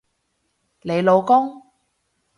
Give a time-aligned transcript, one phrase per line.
[0.81, 1.61] 你老公？